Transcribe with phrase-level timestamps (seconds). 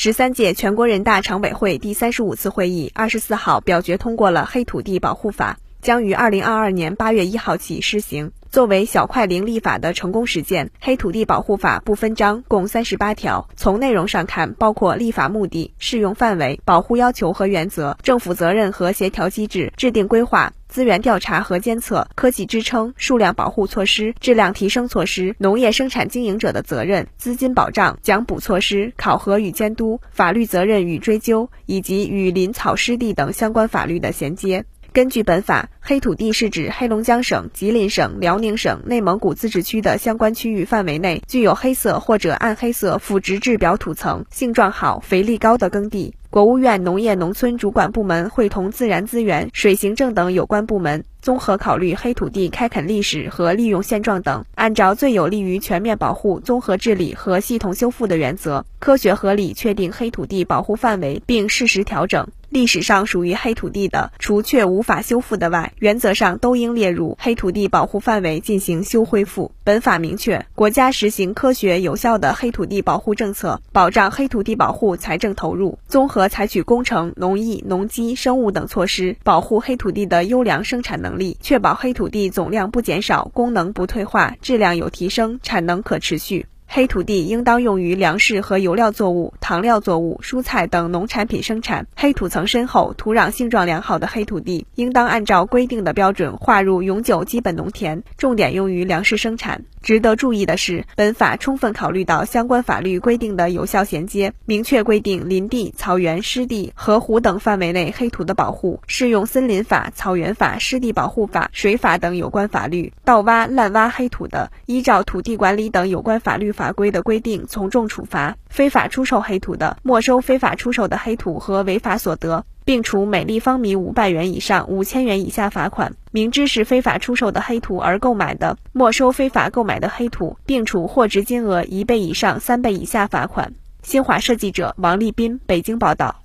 [0.00, 8.30] 十三届全国人大常委会第三十五次会议二十四号表决通过了《黑土地保护法》，将于二零二二年八月一号起施行。
[8.48, 13.48] 作为小块零立法的成功实践，《黑土地保护法》不分章，共三十八条。
[13.56, 34.66] 从内容上看，包括立法目的、适用范围、保护要求和原则、政府责任和协调机制、制定规划、资源调查和监测、科技支撑、数量保护措施、质量提升措施、农业生产经营者的责任、资金保障、奖补措施、考核与监督、法律责任与追究，以及与林草湿地等相关法律的衔接。
[34.98, 46.16] 根据本法，黑土地是指黑龙江省、吉林省、辽宁省、内蒙古自治区的相关区域范围内具有黑色或者暗黑色腐殖质表土层、性状好、肥力高的耕地。
[46.30, 62.26] 国务院农业农村主管部门会同自然资源、水行政等有关部门，综合考虑黑土地开垦历史和利用现状等，按照最有利于全面保护、综合治理和系统修复的原则，科学合理确定黑土地保护范围，并适时调整。
[62.50, 69.52] 历史上属于黑土地的，除却无法修复的外，原则上都应列入黑土地保护范围进行修恢复。
[69.64, 86.46] 本法明确，国家实行科学有效的黑土地保护政策，保障黑土地保护财政投入，综合采取工程、农艺、农机、生物等措施，保护黑土地的优良生产能力，确保黑土地总量不减少，功能不退化，质量有提升，产能可持续。
[86.70, 91.86] 黑土地应当用于粮食和油料作物、糖料作物、蔬菜等农产品生产。
[91.96, 99.64] 黑土层深厚、土壤性状良好的黑土地，应当按照规定的标准划入永久基本农田，重点用于粮食生产。
[99.88, 112.92] 值得注意的是，本法充分考虑到相关法律规定的有效衔接，明确规定林地、草原、湿地、河湖等范围内黑土的保护，适用森林法、草原法、湿地保护法、水法等有关法律。
[113.02, 122.44] 盗挖、滥挖黑土的，依照土地管理等有关法律法规的规定从重处罚；非法出售黑土的，没收非法出售的黑土和违法所得。
[122.68, 125.94] 并处每立方米五百元以上五千元以下罚款。
[126.10, 133.54] 明知是非法出售的黑土而购买的，没收非法购买的黑土，并处货值金额一倍以上三倍以下罚款。
[133.82, 136.16] 新华社记者王立斌北京报道。